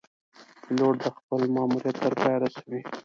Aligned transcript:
پیلوټ 0.63 0.99
خپل 1.15 1.41
ماموریت 1.55 1.97
تر 2.03 2.13
پایه 2.19 2.37
رسوي. 2.43 2.81